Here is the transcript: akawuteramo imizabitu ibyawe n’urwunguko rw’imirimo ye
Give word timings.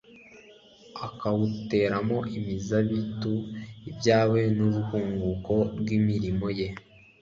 akawuteramo 1.07 2.17
imizabitu 2.37 3.33
ibyawe 3.89 4.39
n’urwunguko 4.55 5.53
rw’imirimo 5.79 6.47
ye 6.57 6.67